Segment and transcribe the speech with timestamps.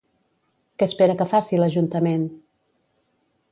[0.79, 2.25] Què espera que faci l'ajuntament?